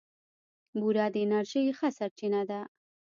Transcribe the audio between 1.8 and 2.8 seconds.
سرچینه ده.